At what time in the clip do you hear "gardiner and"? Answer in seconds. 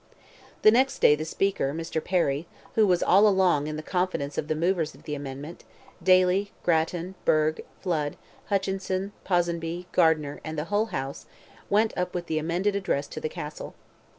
9.91-10.57